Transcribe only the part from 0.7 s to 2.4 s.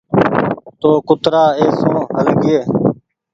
تو ڪترآ اي سون هل